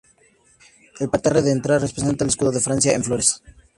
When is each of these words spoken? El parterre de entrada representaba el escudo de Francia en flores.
El 0.99 1.11
parterre 1.11 1.43
de 1.43 1.51
entrada 1.51 1.77
representaba 1.81 2.25
el 2.25 2.29
escudo 2.31 2.49
de 2.51 2.59
Francia 2.59 2.93
en 2.95 3.03
flores. 3.03 3.43